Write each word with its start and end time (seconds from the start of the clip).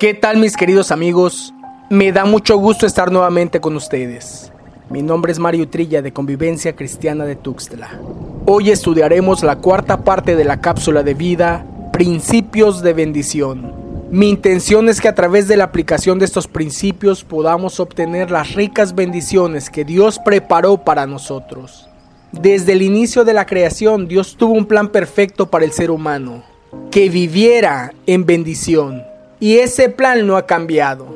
¿Qué 0.00 0.14
tal 0.14 0.36
mis 0.36 0.56
queridos 0.56 0.92
amigos? 0.92 1.52
Me 1.90 2.12
da 2.12 2.24
mucho 2.24 2.56
gusto 2.56 2.86
estar 2.86 3.10
nuevamente 3.10 3.60
con 3.60 3.74
ustedes. 3.74 4.52
Mi 4.90 5.02
nombre 5.02 5.32
es 5.32 5.40
Mario 5.40 5.68
Trilla 5.68 6.02
de 6.02 6.12
Convivencia 6.12 6.76
Cristiana 6.76 7.24
de 7.24 7.34
Tuxtla. 7.34 7.98
Hoy 8.46 8.70
estudiaremos 8.70 9.42
la 9.42 9.56
cuarta 9.56 10.04
parte 10.04 10.36
de 10.36 10.44
la 10.44 10.60
cápsula 10.60 11.02
de 11.02 11.14
vida, 11.14 11.66
Principios 11.92 12.80
de 12.80 12.92
Bendición. 12.92 13.74
Mi 14.12 14.28
intención 14.28 14.88
es 14.88 15.00
que 15.00 15.08
a 15.08 15.16
través 15.16 15.48
de 15.48 15.56
la 15.56 15.64
aplicación 15.64 16.20
de 16.20 16.26
estos 16.26 16.46
principios 16.46 17.24
podamos 17.24 17.80
obtener 17.80 18.30
las 18.30 18.54
ricas 18.54 18.94
bendiciones 18.94 19.68
que 19.68 19.84
Dios 19.84 20.20
preparó 20.24 20.76
para 20.84 21.08
nosotros. 21.08 21.88
Desde 22.30 22.74
el 22.74 22.82
inicio 22.82 23.24
de 23.24 23.32
la 23.32 23.46
creación, 23.46 24.06
Dios 24.06 24.36
tuvo 24.36 24.52
un 24.52 24.66
plan 24.66 24.90
perfecto 24.90 25.50
para 25.50 25.64
el 25.64 25.72
ser 25.72 25.90
humano, 25.90 26.44
que 26.92 27.08
viviera 27.08 27.94
en 28.06 28.26
bendición 28.26 29.07
y 29.40 29.58
ese 29.58 29.88
plan 29.88 30.26
no 30.26 30.36
ha 30.36 30.46
cambiado. 30.46 31.06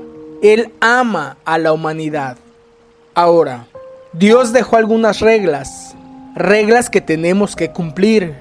Él 0.43 0.73
ama 0.81 1.37
a 1.45 1.59
la 1.59 1.73
humanidad. 1.73 2.37
Ahora, 3.15 3.67
Dios 4.13 4.53
dejó 4.53 4.77
algunas 4.77 5.21
reglas, 5.21 5.95
reglas 6.35 6.91
que 6.91 7.01
tenemos 7.01 7.57
que 7.57 7.71
cumplir. 7.71 8.35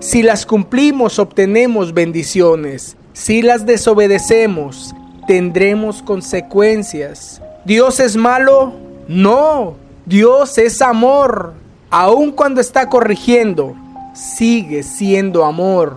Si 0.00 0.22
las 0.22 0.46
cumplimos 0.46 1.18
obtenemos 1.18 1.94
bendiciones. 1.94 2.96
Si 3.12 3.42
las 3.42 3.64
desobedecemos, 3.64 4.94
tendremos 5.26 6.02
consecuencias. 6.02 7.40
¿Dios 7.64 8.00
es 8.00 8.16
malo? 8.16 8.74
No, 9.06 9.76
Dios 10.04 10.58
es 10.58 10.82
amor. 10.82 11.54
Aun 11.90 12.32
cuando 12.32 12.60
está 12.60 12.88
corrigiendo, 12.88 13.74
sigue 14.14 14.82
siendo 14.82 15.44
amor. 15.44 15.96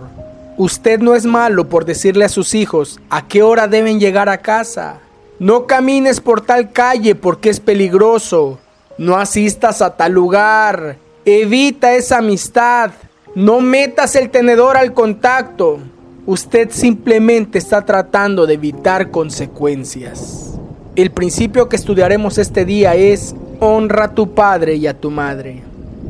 Usted 0.58 0.98
no 0.98 1.14
es 1.14 1.24
malo 1.24 1.68
por 1.68 1.84
decirle 1.84 2.24
a 2.24 2.28
sus 2.28 2.52
hijos 2.52 2.98
a 3.10 3.28
qué 3.28 3.44
hora 3.44 3.68
deben 3.68 4.00
llegar 4.00 4.28
a 4.28 4.38
casa. 4.38 4.98
No 5.38 5.66
camines 5.66 6.18
por 6.18 6.40
tal 6.40 6.72
calle 6.72 7.14
porque 7.14 7.48
es 7.48 7.60
peligroso. 7.60 8.58
No 8.98 9.16
asistas 9.18 9.80
a 9.82 9.96
tal 9.96 10.14
lugar. 10.14 10.96
Evita 11.24 11.94
esa 11.94 12.18
amistad. 12.18 12.90
No 13.36 13.60
metas 13.60 14.16
el 14.16 14.30
tenedor 14.30 14.76
al 14.76 14.94
contacto. 14.94 15.78
Usted 16.26 16.70
simplemente 16.72 17.58
está 17.58 17.84
tratando 17.84 18.44
de 18.44 18.54
evitar 18.54 19.12
consecuencias. 19.12 20.58
El 20.96 21.12
principio 21.12 21.68
que 21.68 21.76
estudiaremos 21.76 22.36
este 22.36 22.64
día 22.64 22.96
es 22.96 23.32
honra 23.60 24.06
a 24.06 24.12
tu 24.12 24.34
padre 24.34 24.74
y 24.74 24.88
a 24.88 24.98
tu 24.98 25.12
madre. 25.12 25.62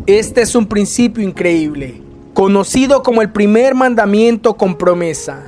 Este 0.06 0.40
es 0.40 0.54
un 0.54 0.66
principio 0.66 1.22
increíble 1.22 2.07
conocido 2.38 3.02
como 3.02 3.20
el 3.20 3.30
primer 3.30 3.74
mandamiento 3.74 4.56
con 4.56 4.78
promesa. 4.78 5.42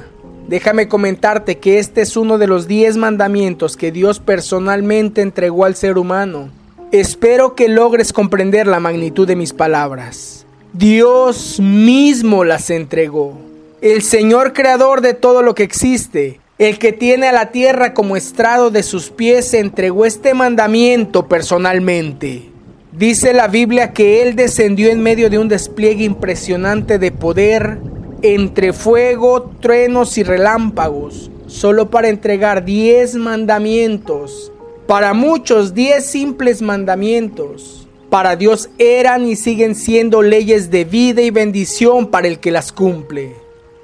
Déjame 0.48 0.88
comentarte 0.88 1.58
que 1.58 1.78
este 1.78 2.00
es 2.00 2.16
uno 2.16 2.36
de 2.36 2.48
los 2.48 2.66
diez 2.66 2.96
mandamientos 2.96 3.76
que 3.76 3.92
Dios 3.92 4.18
personalmente 4.18 5.22
entregó 5.22 5.66
al 5.66 5.76
ser 5.76 5.98
humano. 5.98 6.50
Espero 6.90 7.54
que 7.54 7.68
logres 7.68 8.12
comprender 8.12 8.66
la 8.66 8.80
magnitud 8.80 9.24
de 9.28 9.36
mis 9.36 9.52
palabras. 9.52 10.44
Dios 10.72 11.60
mismo 11.60 12.42
las 12.42 12.70
entregó. 12.70 13.38
El 13.80 14.02
Señor 14.02 14.52
creador 14.52 15.00
de 15.00 15.14
todo 15.14 15.42
lo 15.42 15.54
que 15.54 15.62
existe, 15.62 16.40
el 16.58 16.80
que 16.80 16.92
tiene 16.92 17.28
a 17.28 17.32
la 17.32 17.52
tierra 17.52 17.94
como 17.94 18.16
estrado 18.16 18.72
de 18.72 18.82
sus 18.82 19.10
pies, 19.10 19.54
entregó 19.54 20.06
este 20.06 20.34
mandamiento 20.34 21.28
personalmente. 21.28 22.49
Dice 22.92 23.32
la 23.32 23.46
Biblia 23.46 23.92
que 23.92 24.20
Él 24.22 24.34
descendió 24.34 24.90
en 24.90 25.00
medio 25.00 25.30
de 25.30 25.38
un 25.38 25.48
despliegue 25.48 26.04
impresionante 26.04 26.98
de 26.98 27.12
poder 27.12 27.78
entre 28.22 28.72
fuego, 28.72 29.52
truenos 29.60 30.18
y 30.18 30.24
relámpagos, 30.24 31.30
solo 31.46 31.88
para 31.88 32.08
entregar 32.08 32.64
diez 32.64 33.14
mandamientos. 33.14 34.52
Para 34.88 35.14
muchos, 35.14 35.72
diez 35.72 36.04
simples 36.04 36.62
mandamientos. 36.62 37.86
Para 38.10 38.34
Dios 38.34 38.70
eran 38.78 39.24
y 39.24 39.36
siguen 39.36 39.76
siendo 39.76 40.20
leyes 40.20 40.72
de 40.72 40.84
vida 40.84 41.22
y 41.22 41.30
bendición 41.30 42.08
para 42.08 42.26
el 42.26 42.40
que 42.40 42.50
las 42.50 42.72
cumple. 42.72 43.36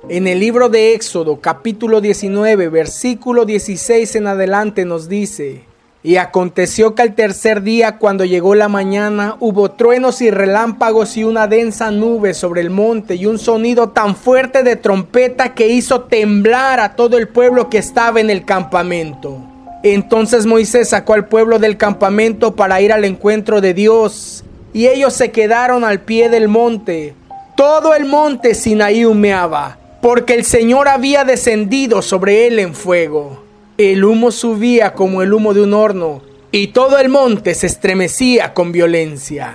En 0.08 0.26
el 0.26 0.40
libro 0.40 0.68
de 0.68 0.94
Éxodo 0.94 1.40
capítulo 1.40 2.00
19 2.00 2.68
versículo 2.68 3.44
16 3.44 4.16
en 4.16 4.26
adelante 4.26 4.84
nos 4.84 5.08
dice, 5.08 5.62
y 6.06 6.18
aconteció 6.18 6.94
que 6.94 7.02
al 7.02 7.16
tercer 7.16 7.64
día, 7.64 7.98
cuando 7.98 8.24
llegó 8.24 8.54
la 8.54 8.68
mañana, 8.68 9.36
hubo 9.40 9.72
truenos 9.72 10.22
y 10.22 10.30
relámpagos 10.30 11.16
y 11.16 11.24
una 11.24 11.48
densa 11.48 11.90
nube 11.90 12.32
sobre 12.32 12.60
el 12.60 12.70
monte 12.70 13.16
y 13.16 13.26
un 13.26 13.40
sonido 13.40 13.88
tan 13.88 14.14
fuerte 14.14 14.62
de 14.62 14.76
trompeta 14.76 15.52
que 15.52 15.66
hizo 15.66 16.02
temblar 16.02 16.78
a 16.78 16.94
todo 16.94 17.18
el 17.18 17.26
pueblo 17.26 17.68
que 17.68 17.78
estaba 17.78 18.20
en 18.20 18.30
el 18.30 18.44
campamento. 18.44 19.40
Entonces 19.82 20.46
Moisés 20.46 20.90
sacó 20.90 21.14
al 21.14 21.26
pueblo 21.26 21.58
del 21.58 21.76
campamento 21.76 22.54
para 22.54 22.80
ir 22.80 22.92
al 22.92 23.04
encuentro 23.04 23.60
de 23.60 23.74
Dios, 23.74 24.44
y 24.72 24.86
ellos 24.86 25.12
se 25.12 25.32
quedaron 25.32 25.82
al 25.82 26.02
pie 26.02 26.28
del 26.28 26.46
monte. 26.46 27.16
Todo 27.56 27.96
el 27.96 28.04
monte 28.04 28.54
Sinaí 28.54 29.04
humeaba, 29.04 29.76
porque 30.00 30.34
el 30.34 30.44
Señor 30.44 30.86
había 30.86 31.24
descendido 31.24 32.00
sobre 32.00 32.46
él 32.46 32.60
en 32.60 32.76
fuego. 32.76 33.45
El 33.78 34.06
humo 34.06 34.30
subía 34.30 34.94
como 34.94 35.20
el 35.20 35.34
humo 35.34 35.52
de 35.52 35.60
un 35.60 35.74
horno 35.74 36.22
y 36.50 36.68
todo 36.68 36.98
el 36.98 37.10
monte 37.10 37.54
se 37.54 37.66
estremecía 37.66 38.54
con 38.54 38.72
violencia. 38.72 39.54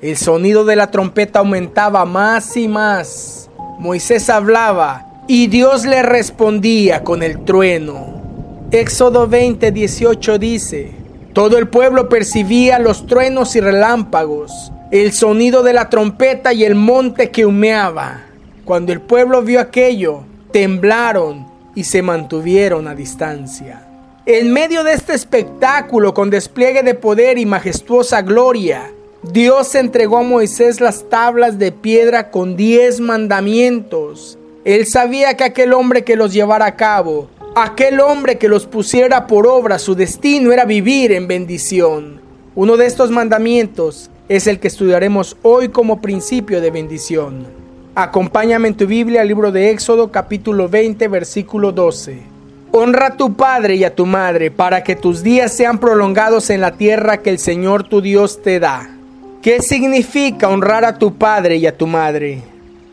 El 0.00 0.16
sonido 0.16 0.64
de 0.64 0.74
la 0.74 0.90
trompeta 0.90 1.40
aumentaba 1.40 2.06
más 2.06 2.56
y 2.56 2.66
más. 2.66 3.50
Moisés 3.78 4.30
hablaba 4.30 5.22
y 5.26 5.48
Dios 5.48 5.84
le 5.84 6.02
respondía 6.02 7.04
con 7.04 7.22
el 7.22 7.44
trueno. 7.44 8.22
Éxodo 8.70 9.28
20, 9.28 9.70
18 9.70 10.38
dice, 10.38 10.92
todo 11.34 11.58
el 11.58 11.68
pueblo 11.68 12.08
percibía 12.08 12.78
los 12.78 13.06
truenos 13.06 13.54
y 13.54 13.60
relámpagos, 13.60 14.72
el 14.90 15.12
sonido 15.12 15.62
de 15.62 15.74
la 15.74 15.90
trompeta 15.90 16.54
y 16.54 16.64
el 16.64 16.74
monte 16.74 17.30
que 17.30 17.44
humeaba. 17.44 18.22
Cuando 18.64 18.94
el 18.94 19.02
pueblo 19.02 19.42
vio 19.42 19.60
aquello, 19.60 20.22
temblaron 20.52 21.57
y 21.74 21.84
se 21.84 22.02
mantuvieron 22.02 22.88
a 22.88 22.94
distancia. 22.94 23.84
En 24.26 24.52
medio 24.52 24.84
de 24.84 24.92
este 24.92 25.14
espectáculo 25.14 26.12
con 26.12 26.28
despliegue 26.28 26.82
de 26.82 26.94
poder 26.94 27.38
y 27.38 27.46
majestuosa 27.46 28.20
gloria, 28.22 28.92
Dios 29.22 29.74
entregó 29.74 30.18
a 30.18 30.22
Moisés 30.22 30.80
las 30.80 31.08
tablas 31.08 31.58
de 31.58 31.72
piedra 31.72 32.30
con 32.30 32.56
diez 32.56 33.00
mandamientos. 33.00 34.38
Él 34.64 34.86
sabía 34.86 35.36
que 35.36 35.44
aquel 35.44 35.72
hombre 35.72 36.04
que 36.04 36.14
los 36.14 36.32
llevara 36.32 36.66
a 36.66 36.76
cabo, 36.76 37.28
aquel 37.56 38.00
hombre 38.00 38.38
que 38.38 38.48
los 38.48 38.66
pusiera 38.66 39.26
por 39.26 39.46
obra, 39.46 39.78
su 39.78 39.94
destino 39.94 40.52
era 40.52 40.64
vivir 40.64 41.12
en 41.12 41.26
bendición. 41.26 42.20
Uno 42.54 42.76
de 42.76 42.86
estos 42.86 43.10
mandamientos 43.10 44.10
es 44.28 44.46
el 44.46 44.60
que 44.60 44.68
estudiaremos 44.68 45.36
hoy 45.42 45.70
como 45.70 46.00
principio 46.00 46.60
de 46.60 46.70
bendición. 46.70 47.46
Acompáñame 48.00 48.68
en 48.68 48.76
tu 48.76 48.86
Biblia 48.86 49.22
al 49.22 49.26
libro 49.26 49.50
de 49.50 49.70
Éxodo 49.70 50.12
capítulo 50.12 50.68
20 50.68 51.08
versículo 51.08 51.72
12. 51.72 52.20
Honra 52.70 53.06
a 53.08 53.16
tu 53.16 53.34
padre 53.34 53.74
y 53.74 53.82
a 53.82 53.96
tu 53.96 54.06
madre 54.06 54.52
para 54.52 54.84
que 54.84 54.94
tus 54.94 55.24
días 55.24 55.52
sean 55.52 55.80
prolongados 55.80 56.48
en 56.50 56.60
la 56.60 56.76
tierra 56.76 57.16
que 57.16 57.30
el 57.30 57.40
Señor 57.40 57.82
tu 57.82 58.00
Dios 58.00 58.40
te 58.40 58.60
da. 58.60 58.88
¿Qué 59.42 59.60
significa 59.62 60.48
honrar 60.48 60.84
a 60.84 60.96
tu 60.96 61.14
padre 61.14 61.56
y 61.56 61.66
a 61.66 61.76
tu 61.76 61.88
madre? 61.88 62.40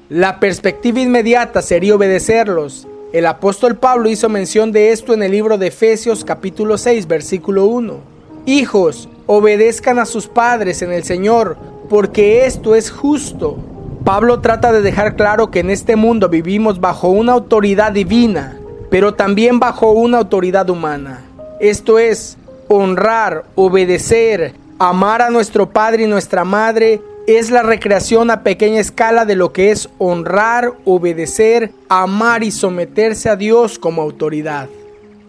La 0.09 0.39
perspectiva 0.39 0.99
inmediata 0.99 1.61
sería 1.61 1.93
obedecerlos. 1.93 2.87
El 3.13 3.27
apóstol 3.27 3.75
Pablo 3.75 4.09
hizo 4.09 4.27
mención 4.27 4.71
de 4.71 4.89
esto 4.91 5.13
en 5.13 5.21
el 5.21 5.33
libro 5.33 5.59
de 5.59 5.67
Efesios 5.67 6.25
capítulo 6.25 6.79
6 6.79 7.05
versículo 7.05 7.67
1. 7.67 7.99
Hijos, 8.47 9.07
obedezcan 9.27 9.99
a 9.99 10.07
sus 10.07 10.25
padres 10.25 10.81
en 10.81 10.91
el 10.91 11.03
Señor, 11.03 11.57
porque 11.89 12.47
esto 12.47 12.73
es 12.73 12.89
justo. 12.89 13.59
Pablo 14.05 14.39
trata 14.39 14.71
de 14.71 14.83
dejar 14.83 15.15
claro 15.15 15.49
que 15.49 15.61
en 15.61 15.71
este 15.71 15.95
mundo 15.95 16.29
vivimos 16.29 16.79
bajo 16.79 17.09
una 17.09 17.31
autoridad 17.31 17.91
divina, 17.91 18.55
pero 18.91 19.15
también 19.15 19.59
bajo 19.59 19.93
una 19.93 20.19
autoridad 20.19 20.69
humana. 20.69 21.21
Esto 21.59 21.97
es, 21.97 22.37
honrar, 22.67 23.45
obedecer, 23.55 24.53
amar 24.77 25.23
a 25.23 25.31
nuestro 25.31 25.71
Padre 25.71 26.03
y 26.03 26.07
nuestra 26.07 26.43
Madre 26.43 27.01
es 27.25 27.49
la 27.49 27.63
recreación 27.63 28.29
a 28.29 28.43
pequeña 28.43 28.79
escala 28.79 29.25
de 29.25 29.35
lo 29.35 29.51
que 29.51 29.71
es 29.71 29.89
honrar, 29.97 30.73
obedecer, 30.85 31.71
amar 31.89 32.43
y 32.43 32.51
someterse 32.51 33.27
a 33.29 33.35
Dios 33.35 33.79
como 33.79 34.03
autoridad. 34.03 34.69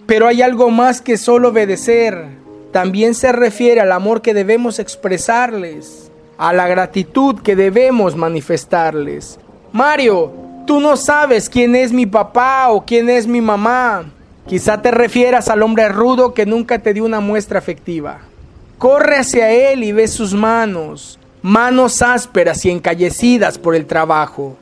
Pero 0.05 0.29
hay 0.29 0.43
algo 0.43 0.69
más 0.69 1.01
que 1.01 1.17
solo 1.17 1.49
obedecer. 1.49 2.27
También 2.73 3.15
se 3.15 3.33
refiere 3.33 3.81
al 3.81 3.93
amor 3.93 4.21
que 4.21 4.35
debemos 4.35 4.79
expresarles 4.79 6.07
a 6.39 6.53
la 6.53 6.67
gratitud 6.69 7.41
que 7.41 7.57
debemos 7.57 8.17
manifestarles. 8.17 9.39
Mario, 9.73 10.33
tú 10.67 10.81
no 10.81 10.97
sabes 10.97 11.49
quién 11.49 11.75
es 11.75 11.93
mi 11.93 12.07
papá 12.07 12.69
o 12.71 12.85
quién 12.85 13.09
es 13.09 13.27
mi 13.27 13.41
mamá. 13.41 14.05
Quizá 14.47 14.81
te 14.81 14.91
refieras 14.91 15.49
al 15.49 15.63
hombre 15.63 15.89
rudo 15.89 16.33
que 16.35 16.47
nunca 16.47 16.79
te 16.79 16.95
dio 16.95 17.05
una 17.05 17.21
muestra 17.21 17.59
afectiva. 17.59 18.21
Corre 18.79 19.17
hacia 19.19 19.51
él 19.51 19.83
y 19.83 19.93
ve 19.93 20.07
sus 20.07 20.35
manos, 20.35 21.19
manos 21.43 22.03
ásperas 22.03 22.65
y 22.65 22.71
encallecidas 22.71 23.59
por 23.59 23.75
el 23.75 23.87
trabajo. 23.87 24.57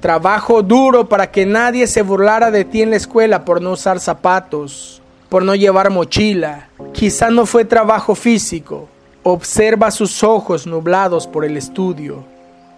Trabajo 0.00 0.62
duro 0.62 1.08
para 1.08 1.30
que 1.30 1.46
nadie 1.46 1.86
se 1.86 2.02
burlara 2.02 2.50
de 2.50 2.64
ti 2.64 2.82
en 2.82 2.90
la 2.90 2.96
escuela 2.96 3.44
por 3.44 3.62
no 3.62 3.72
usar 3.72 4.00
zapatos. 4.00 5.00
por 5.30 5.44
no 5.44 5.56
llevar 5.56 5.90
mochila. 5.90 6.68
Quizá 6.92 7.28
no 7.28 7.44
fue 7.44 7.64
trabajo 7.64 8.14
físico. 8.14 8.88
Observa 9.24 9.90
sus 9.90 10.22
ojos 10.22 10.66
nublados 10.66 11.26
por 11.26 11.44
el 11.44 11.56
estudio. 11.56 12.24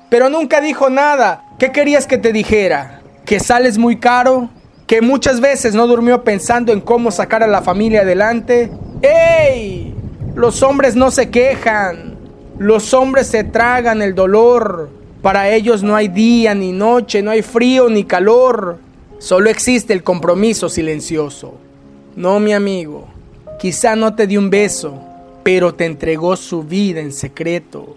Pero 0.08 0.30
nunca 0.30 0.60
dijo 0.60 0.88
nada. 0.88 1.44
¿Qué 1.58 1.72
querías 1.72 2.06
que 2.06 2.18
te 2.18 2.32
dijera? 2.32 3.02
¿Que 3.24 3.40
sales 3.40 3.78
muy 3.78 3.96
caro? 3.96 4.48
¿Que 4.86 5.02
muchas 5.02 5.40
veces 5.40 5.74
no 5.74 5.88
durmió 5.88 6.22
pensando 6.22 6.72
en 6.72 6.80
cómo 6.80 7.10
sacar 7.10 7.42
a 7.42 7.48
la 7.48 7.62
familia 7.62 8.02
adelante? 8.02 8.70
¡Ey! 9.02 9.92
Los 10.36 10.62
hombres 10.62 10.94
no 10.94 11.10
se 11.10 11.30
quejan. 11.30 12.16
Los 12.58 12.94
hombres 12.94 13.26
se 13.26 13.42
tragan 13.42 14.00
el 14.00 14.14
dolor. 14.14 14.88
Para 15.22 15.50
ellos 15.50 15.82
no 15.82 15.96
hay 15.96 16.06
día 16.06 16.54
ni 16.54 16.70
noche, 16.70 17.22
no 17.22 17.32
hay 17.32 17.42
frío 17.42 17.88
ni 17.88 18.04
calor. 18.04 18.78
Solo 19.18 19.50
existe 19.50 19.92
el 19.92 20.04
compromiso 20.04 20.68
silencioso. 20.68 21.54
No, 22.14 22.38
mi 22.38 22.52
amigo, 22.52 23.08
quizá 23.58 23.96
no 23.96 24.14
te 24.14 24.26
dio 24.26 24.38
un 24.38 24.50
beso, 24.50 25.02
pero 25.46 25.76
te 25.76 25.84
entregó 25.84 26.34
su 26.34 26.64
vida 26.64 27.00
en 27.00 27.12
secreto. 27.12 27.96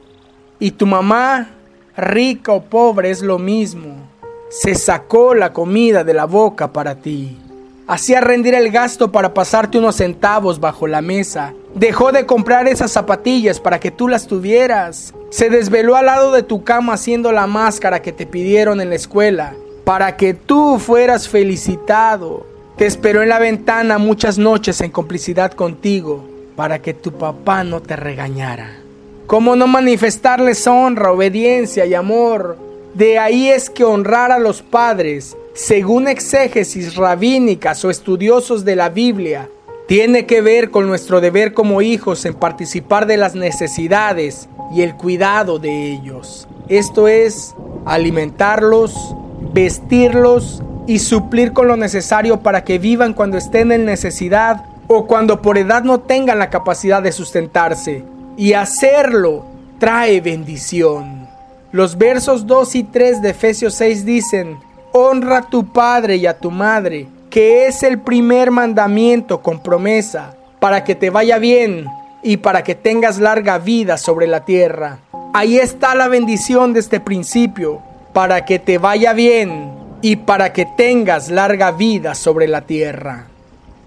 Y 0.59 0.69
tu 0.69 0.85
mamá, 0.85 1.49
rica 1.97 2.51
o 2.51 2.61
pobre, 2.61 3.09
es 3.09 3.23
lo 3.23 3.39
mismo. 3.39 4.07
Se 4.51 4.75
sacó 4.75 5.33
la 5.33 5.51
comida 5.51 6.03
de 6.03 6.13
la 6.13 6.25
boca 6.25 6.71
para 6.71 6.93
ti. 6.93 7.39
Hacía 7.87 8.21
rendir 8.21 8.53
el 8.53 8.69
gasto 8.69 9.11
para 9.11 9.33
pasarte 9.33 9.79
unos 9.79 9.95
centavos 9.95 10.59
bajo 10.59 10.85
la 10.85 11.01
mesa. 11.01 11.55
Dejó 11.73 12.11
de 12.11 12.27
comprar 12.27 12.67
esas 12.67 12.91
zapatillas 12.91 13.59
para 13.59 13.79
que 13.79 13.89
tú 13.89 14.07
las 14.07 14.27
tuvieras. 14.27 15.15
Se 15.31 15.49
desveló 15.49 15.95
al 15.95 16.05
lado 16.05 16.31
de 16.31 16.43
tu 16.43 16.63
cama 16.63 16.93
haciendo 16.93 17.31
la 17.31 17.47
máscara 17.47 18.03
que 18.03 18.11
te 18.11 18.27
pidieron 18.27 18.79
en 18.79 18.89
la 18.89 18.95
escuela 18.95 19.55
para 19.85 20.17
que 20.17 20.35
tú 20.35 20.77
fueras 20.77 21.27
felicitado. 21.27 22.45
Te 22.77 22.85
esperó 22.85 23.23
en 23.23 23.29
la 23.29 23.39
ventana 23.39 23.97
muchas 23.97 24.37
noches 24.37 24.81
en 24.81 24.91
complicidad 24.91 25.53
contigo 25.53 26.28
para 26.59 26.81
que 26.81 26.93
tu 26.93 27.13
papá 27.13 27.63
no 27.63 27.81
te 27.81 27.95
regañara. 27.95 28.81
¿Cómo 29.27 29.55
no 29.55 29.65
manifestarles 29.65 30.67
honra, 30.67 31.13
obediencia 31.13 31.85
y 31.85 31.93
amor? 31.93 32.57
De 32.93 33.17
ahí 33.17 33.47
es 33.47 33.69
que 33.69 33.85
honrar 33.85 34.33
a 34.33 34.39
los 34.39 34.61
padres, 34.61 35.37
según 35.53 36.09
exégesis 36.09 36.97
rabínicas 36.97 37.85
o 37.85 37.89
estudiosos 37.89 38.65
de 38.65 38.75
la 38.75 38.89
Biblia, 38.89 39.47
tiene 39.87 40.25
que 40.25 40.41
ver 40.41 40.69
con 40.69 40.85
nuestro 40.85 41.21
deber 41.21 41.53
como 41.53 41.81
hijos 41.81 42.25
en 42.25 42.33
participar 42.33 43.05
de 43.05 43.15
las 43.15 43.35
necesidades 43.35 44.49
y 44.75 44.81
el 44.81 44.95
cuidado 44.95 45.59
de 45.59 45.93
ellos. 45.93 46.45
Esto 46.67 47.07
es, 47.07 47.55
alimentarlos, 47.85 49.15
vestirlos 49.53 50.61
y 50.87 50.99
suplir 50.99 51.53
con 51.53 51.69
lo 51.69 51.77
necesario 51.77 52.41
para 52.41 52.65
que 52.65 52.79
vivan 52.79 53.13
cuando 53.13 53.37
estén 53.37 53.71
en 53.71 53.85
necesidad 53.85 54.65
o 54.91 55.05
cuando 55.05 55.39
por 55.41 55.59
edad 55.59 55.83
no 55.83 55.99
tengan 55.99 56.39
la 56.39 56.49
capacidad 56.49 57.01
de 57.01 57.11
sustentarse. 57.11 58.03
Y 58.35 58.53
hacerlo 58.53 59.45
trae 59.77 60.19
bendición. 60.19 61.27
Los 61.71 61.97
versos 61.97 62.47
2 62.47 62.75
y 62.75 62.83
3 62.85 63.21
de 63.21 63.29
Efesios 63.29 63.75
6 63.75 64.03
dicen, 64.03 64.57
Honra 64.91 65.37
a 65.37 65.49
tu 65.49 65.71
padre 65.71 66.15
y 66.15 66.25
a 66.25 66.39
tu 66.39 66.49
madre, 66.49 67.07
que 67.29 67.67
es 67.67 67.83
el 67.83 67.99
primer 67.99 68.49
mandamiento 68.49 69.43
con 69.43 69.61
promesa, 69.61 70.35
para 70.59 70.83
que 70.83 70.95
te 70.95 71.11
vaya 71.11 71.37
bien 71.37 71.85
y 72.23 72.37
para 72.37 72.63
que 72.63 72.73
tengas 72.73 73.19
larga 73.19 73.59
vida 73.59 73.97
sobre 73.97 74.25
la 74.25 74.43
tierra. 74.43 74.97
Ahí 75.35 75.59
está 75.59 75.93
la 75.93 76.07
bendición 76.07 76.73
de 76.73 76.79
este 76.79 76.99
principio 76.99 77.83
para 78.11 78.43
que 78.45 78.57
te 78.57 78.79
vaya 78.79 79.13
bien 79.13 79.71
y 80.01 80.15
para 80.15 80.51
que 80.51 80.65
tengas 80.65 81.29
larga 81.29 81.69
vida 81.69 82.15
sobre 82.15 82.47
la 82.47 82.61
tierra. 82.61 83.28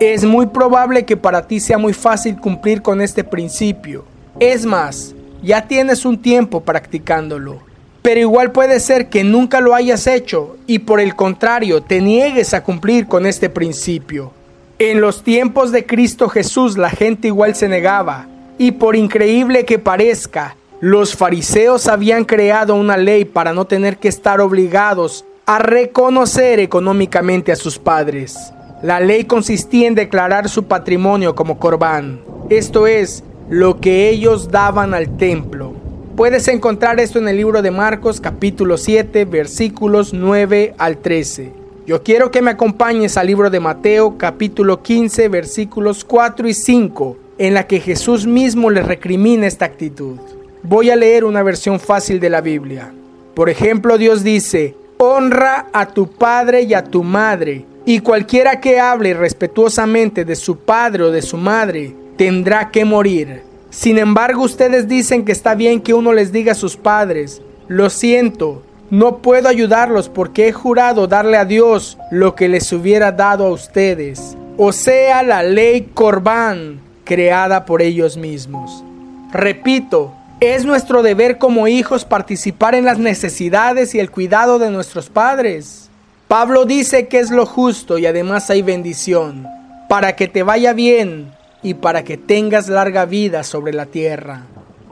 Es 0.05 0.25
muy 0.25 0.47
probable 0.47 1.05
que 1.05 1.17
para 1.17 1.47
ti 1.47 1.61
sea 1.61 1.79
muy 1.79 1.93
fácil 1.93 2.37
cumplir 2.37 2.83
con 2.83 3.01
este 3.01 3.23
principio. 3.23 4.05
Es 4.41 4.67
más, 4.67 5.15
ya 5.45 5.69
tienes 5.69 6.05
un 6.05 6.21
tiempo 6.21 6.63
practicándolo. 6.63 7.61
Pero 8.03 8.19
igual 8.19 8.51
puede 8.51 8.81
ser 8.81 9.11
que 9.11 9.23
nunca 9.23 9.61
lo 9.61 9.77
hayas 9.77 10.09
hecho 10.09 10.57
y 10.67 10.81
por 10.81 10.99
el 10.99 11.15
contrario 11.15 11.85
te 11.85 12.01
niegues 12.01 12.53
a 12.53 12.65
cumplir 12.65 13.07
con 13.07 13.27
este 13.27 13.49
principio. 13.49 14.33
En 14.81 15.01
los 15.01 15.23
tiempos 15.23 15.71
de 15.71 15.87
Cristo 15.87 16.29
Jesús 16.29 16.77
la 16.77 16.91
gente 16.91 17.29
igual 17.29 17.55
se 17.55 17.69
negaba 17.69 18.27
y 18.59 18.73
por 18.73 18.97
increíble 18.97 19.65
que 19.65 19.79
parezca, 19.79 20.57
los 20.81 21.15
fariseos 21.15 21.87
habían 21.87 22.25
creado 22.25 22.75
una 22.75 22.97
ley 22.97 23.25
para 23.25 23.53
no 23.53 23.67
tener 23.67 23.99
que 23.99 24.09
estar 24.09 24.41
obligados 24.41 25.25
a 25.47 25.61
reconocer 25.61 26.59
económicamente 26.59 27.53
a 27.53 27.57
sus 27.57 27.79
padres. 27.79 28.53
La 28.83 28.99
ley 28.99 29.25
consistía 29.25 29.87
en 29.87 29.95
declarar 29.95 30.49
su 30.49 30.65
patrimonio 30.65 31.37
como 31.37 31.61
corbán, 31.61 32.21
esto 32.51 32.89
es, 32.89 33.23
lo 33.49 33.79
que 33.79 34.11
ellos 34.11 34.51
daban 34.51 34.93
al 34.93 35.17
templo. 35.17 35.73
Puedes 36.17 36.49
encontrar 36.49 36.99
esto 36.99 37.21
en 37.21 37.29
el 37.29 37.37
libro 37.37 37.63
de 37.63 37.71
Marcos 37.71 38.21
capítulo 38.21 38.77
7 38.77 39.25
versículos 39.25 40.13
9 40.13 40.75
al 40.79 40.97
13. 40.97 41.53
Yo 41.87 42.03
quiero 42.03 42.33
que 42.33 42.43
me 42.43 42.51
acompañes 42.51 43.17
al 43.17 43.29
libro 43.29 43.51
de 43.51 43.61
Mateo 43.61 44.19
capítulo 44.19 44.83
15 44.83 45.29
versículos 45.29 46.05
4 46.05 46.49
y 46.49 46.55
5, 46.55 47.17
en 47.39 47.55
la 47.55 47.69
que 47.69 47.79
Jesús 47.79 48.27
mismo 48.27 48.69
le 48.69 48.83
recrimina 48.83 49.47
esta 49.47 49.65
actitud. 49.65 50.19
Voy 50.65 50.91
a 50.91 50.97
leer 50.97 51.25
una 51.25 51.45
versión 51.45 51.79
fácil 51.79 52.19
de 52.19 52.31
la 52.31 52.41
Biblia. 52.41 52.93
Por 53.35 53.49
ejemplo, 53.49 53.97
Dios 53.97 54.25
dice, 54.25 54.75
honra 54.99 55.69
a 55.73 55.87
tu 55.87 56.09
padre 56.09 56.63
y 56.63 56.75
a 56.75 56.83
tu 56.83 57.05
madre, 57.05 57.65
y 57.85 58.01
cualquiera 58.01 58.61
que 58.61 58.79
hable 58.79 59.15
respetuosamente 59.15 60.25
de 60.25 60.37
su 60.37 60.59
padre 60.59 61.05
o 61.05 61.11
de 61.11 61.23
su 61.23 61.37
madre, 61.37 61.95
tendrá 62.17 62.71
que 62.71 62.85
morir. 62.85 63.43
Sin 63.71 63.99
embargo, 63.99 64.43
ustedes 64.43 64.87
dicen 64.87 65.25
que 65.25 65.33
está 65.33 65.55
bien 65.55 65.81
que 65.81 65.95
uno 65.95 66.13
les 66.13 66.31
diga 66.31 66.53
a 66.53 66.57
sus 66.57 66.77
padres, 66.77 67.43
lo 67.69 67.91
siento, 67.91 68.63
no 68.91 69.19
puedo 69.19 69.49
ayudarlos 69.49 70.09
porque 70.09 70.49
he 70.49 70.53
jurado 70.53 71.07
darle 71.07 71.39
a 71.39 71.47
Dios 71.47 71.97
lo 72.11 72.35
que 72.35 72.49
les 72.49 72.73
hubiera 72.73 73.13
dado 73.13 73.47
a 73.47 73.51
ustedes, 73.51 74.37
o 74.59 74.73
sea, 74.73 75.23
la 75.23 75.43
ley 75.43 75.89
Corbán, 75.95 76.81
creada 77.05 77.65
por 77.65 77.81
ellos 77.81 78.17
mismos. 78.17 78.85
Repito, 79.33 80.13
es 80.41 80.67
nuestro 80.67 81.03
deber 81.03 81.39
como 81.39 81.69
hijos 81.69 82.05
participar 82.05 82.75
en 82.75 82.85
las 82.85 82.99
necesidades 82.99 83.95
y 83.95 84.01
el 84.01 84.11
cuidado 84.11 84.59
de 84.59 84.71
nuestros 84.71 85.09
padres. 85.09 85.89
Pablo 86.33 86.65
dice 86.65 87.09
que 87.09 87.19
es 87.19 87.31
lo 87.31 87.45
justo 87.45 87.99
y 87.99 88.07
además 88.07 88.49
hay 88.49 88.63
bendición, 88.63 89.47
para 89.87 90.17
que 90.17 90.29
te 90.29 90.43
vaya 90.43 90.73
bien 90.73 91.31
y 91.63 91.75
para 91.75 92.05
que 92.05 92.17
tengas 92.17 92.71
larga 92.71 93.05
vida 93.05 93.43
sobre 93.43 93.75
la 93.75 93.85
tierra. 93.85 94.47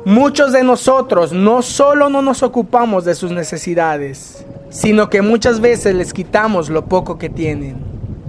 Muchos 0.04 0.52
de 0.52 0.62
nosotros 0.64 1.32
no 1.32 1.62
solo 1.62 2.10
no 2.10 2.20
nos 2.20 2.42
ocupamos 2.42 3.06
de 3.06 3.14
sus 3.14 3.30
necesidades, 3.32 4.44
sino 4.68 5.08
que 5.08 5.22
muchas 5.22 5.60
veces 5.60 5.94
les 5.94 6.12
quitamos 6.12 6.68
lo 6.68 6.84
poco 6.84 7.16
que 7.16 7.30
tienen. 7.30 7.78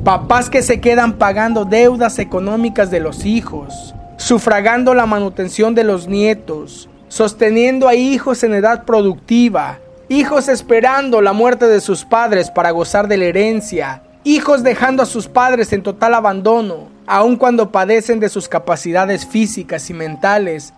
Papás 0.05 0.49
que 0.49 0.61
se 0.61 0.79
quedan 0.79 1.17
pagando 1.17 1.65
deudas 1.65 2.17
económicas 2.17 2.91
de 2.91 3.01
los 3.01 3.25
hijos, 3.25 3.93
sufragando 4.15 4.93
la 4.93 5.05
manutención 5.05 5.75
de 5.75 5.83
los 5.83 6.07
nietos, 6.07 6.87
sosteniendo 7.09 7.89
a 7.89 7.93
hijos 7.93 8.41
en 8.45 8.53
edad 8.53 8.85
productiva, 8.85 9.79
hijos 10.11 10.49
esperando 10.49 11.21
la 11.21 11.31
muerte 11.31 11.67
de 11.67 11.79
sus 11.79 12.03
padres 12.03 12.51
para 12.51 12.71
gozar 12.71 13.07
de 13.07 13.15
la 13.15 13.25
herencia, 13.25 14.03
hijos 14.25 14.61
dejando 14.61 15.03
a 15.03 15.05
sus 15.05 15.29
padres 15.29 15.71
en 15.71 15.83
total 15.83 16.15
abandono, 16.15 16.89
aun 17.07 17.37
cuando 17.37 17.71
padecen 17.71 18.19
de 18.19 18.27
sus 18.27 18.49
capacidades 18.49 19.25
físicas 19.25 19.89
y 19.89 19.93
mentales. 19.93 20.73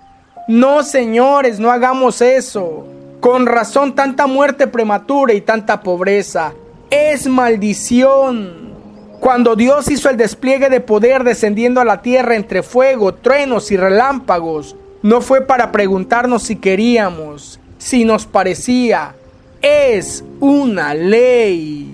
No, 0.47 0.83
señores, 0.83 1.59
no 1.59 1.71
hagamos 1.71 2.21
eso. 2.21 2.85
Con 3.21 3.47
razón 3.47 3.95
tanta 3.95 4.27
muerte 4.27 4.67
prematura 4.67 5.33
y 5.33 5.41
tanta 5.41 5.81
pobreza. 5.81 6.53
Es 6.91 7.25
maldición. 7.25 8.71
Cuando 9.19 9.55
Dios 9.55 9.89
hizo 9.89 10.11
el 10.11 10.17
despliegue 10.17 10.69
de 10.69 10.79
poder 10.79 11.23
descendiendo 11.23 11.81
a 11.81 11.85
la 11.85 12.03
tierra 12.03 12.35
entre 12.35 12.61
fuego, 12.61 13.15
truenos 13.15 13.71
y 13.71 13.77
relámpagos, 13.77 14.75
no 15.01 15.21
fue 15.21 15.41
para 15.41 15.71
preguntarnos 15.71 16.43
si 16.43 16.57
queríamos, 16.57 17.59
si 17.79 18.05
nos 18.05 18.27
parecía. 18.27 19.15
Es 19.63 20.25
una 20.41 20.93
ley. 20.93 21.89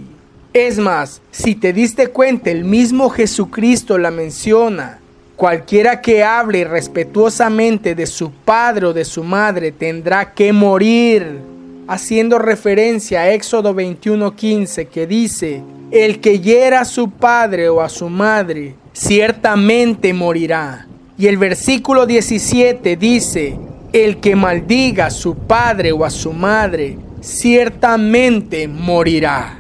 Es 0.54 0.80
más, 0.80 1.22
si 1.30 1.54
te 1.54 1.72
diste 1.72 2.08
cuenta, 2.08 2.50
el 2.50 2.64
mismo 2.64 3.12
Jesucristo 3.12 4.00
la 4.00 4.10
menciona. 4.10 4.98
Cualquiera 5.36 6.02
que 6.02 6.24
hable 6.24 6.64
respetuosamente 6.64 7.94
de 7.94 8.08
su 8.08 8.32
padre 8.32 8.88
o 8.88 8.94
de 8.94 9.06
su 9.06 9.24
madre 9.24 9.72
tendrá 9.72 10.34
que 10.34 10.52
morir, 10.52 11.42
haciendo 11.88 12.40
referencia 12.40 13.22
a 13.22 13.34
Éxodo 13.34 13.76
21:15 13.76 14.88
que 14.88 15.06
dice, 15.06 15.62
el 15.92 16.22
que 16.22 16.40
hiera 16.40 16.82
a 16.82 16.86
su 16.86 17.12
padre 17.12 17.70
o 17.70 17.82
a 17.82 17.90
su 17.90 18.10
madre, 18.10 18.74
ciertamente 18.94 20.12
morirá. 20.12 20.88
Y 21.20 21.28
el 21.28 21.38
versículo 21.38 22.08
17 22.08 22.98
dice, 22.98 23.60
el 23.94 24.18
que 24.18 24.36
maldiga 24.36 25.06
a 25.06 25.12
su 25.12 25.36
padre 25.36 25.92
o 25.92 26.04
a 26.04 26.10
su 26.10 26.34
madre, 26.34 26.98
ciertamente 27.22 28.68
morirá. 28.68 29.58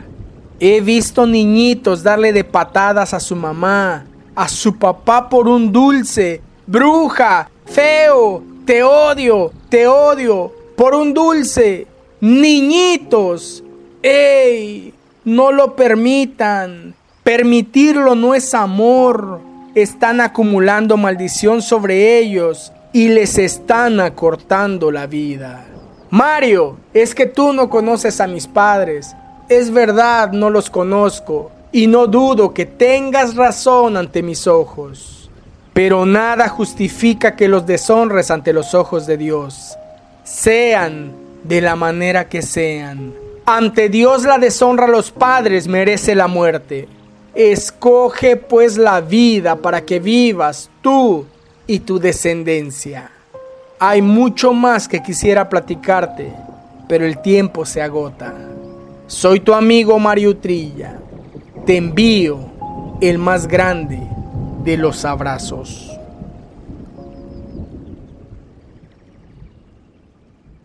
He 0.60 0.82
visto 0.82 1.26
niñitos 1.26 2.04
darle 2.04 2.34
de 2.34 2.44
patadas 2.44 3.14
a 3.14 3.20
su 3.20 3.36
mamá, 3.36 4.06
a 4.36 4.50
su 4.50 4.78
papá 4.78 5.30
por 5.30 5.48
un 5.48 5.72
dulce. 5.72 6.42
Bruja, 6.68 7.50
feo, 7.66 8.44
te 8.66 8.84
odio, 8.84 9.52
te 9.70 9.88
odio, 9.88 10.52
por 10.76 10.94
un 10.94 11.14
dulce. 11.14 11.88
Niñitos, 12.22 13.64
¡ey! 14.04 14.94
No 15.24 15.52
lo 15.52 15.76
permitan. 15.76 16.94
Permitirlo 17.24 18.16
no 18.16 18.34
es 18.34 18.54
amor. 18.54 19.40
Están 19.76 20.20
acumulando 20.20 20.98
maldición 20.98 21.62
sobre 21.62 22.18
ellos 22.20 22.74
y 22.92 23.10
les 23.10 23.38
están 23.38 24.00
acortando 24.00 24.92
la 24.92 25.08
vida. 25.08 25.69
Mario, 26.10 26.78
es 26.94 27.14
que 27.14 27.28
tú 27.28 27.54
no 27.54 27.70
conoces 27.70 28.20
a 28.20 28.28
mis 28.28 28.48
padres. 28.48 29.16
Es 29.48 29.72
verdad, 29.72 30.32
no 30.32 30.50
los 30.50 30.70
conozco 30.70 31.52
y 31.72 31.88
no 31.88 32.08
dudo 32.08 32.54
que 32.54 32.66
tengas 32.66 33.36
razón 33.36 33.96
ante 33.96 34.24
mis 34.24 34.48
ojos. 34.48 35.30
Pero 35.74 36.06
nada 36.06 36.50
justifica 36.50 37.36
que 37.36 37.48
los 37.48 37.66
deshonres 37.66 38.32
ante 38.32 38.54
los 38.54 38.74
ojos 38.74 39.06
de 39.06 39.18
Dios. 39.18 39.78
Sean 40.24 41.12
de 41.44 41.62
la 41.62 41.76
manera 41.76 42.28
que 42.28 42.42
sean. 42.42 43.14
Ante 43.46 43.90
Dios 43.90 44.24
la 44.24 44.40
deshonra 44.40 44.86
a 44.86 44.90
los 44.90 45.12
padres 45.12 45.68
merece 45.68 46.16
la 46.16 46.28
muerte. 46.28 46.88
Escoge 47.36 48.36
pues 48.36 48.78
la 48.78 49.00
vida 49.02 49.56
para 49.56 49.82
que 49.82 50.00
vivas 50.00 50.70
tú 50.82 51.26
y 51.68 51.80
tu 51.80 52.00
descendencia. 52.00 53.12
Hay 53.82 54.02
mucho 54.02 54.52
más 54.52 54.90
que 54.90 55.02
quisiera 55.02 55.48
platicarte, 55.48 56.34
pero 56.90 57.06
el 57.06 57.22
tiempo 57.22 57.64
se 57.64 57.82
agota. 57.82 58.34
Soy 59.08 59.40
tu 59.40 59.54
amigo 59.54 59.98
Mario 59.98 60.36
Trilla. 60.36 61.00
Te 61.66 61.78
envío 61.78 62.40
el 63.00 63.18
más 63.18 63.48
grande 63.48 64.02
de 64.66 64.76
los 64.76 65.06
abrazos. 65.06 65.89